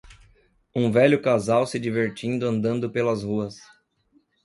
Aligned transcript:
Um 0.75 0.91
velho 0.91 1.21
casal 1.21 1.67
se 1.67 1.77
divertindo 1.79 2.47
andando 2.49 2.89
pelas 2.91 3.21
ruas. 3.21 3.57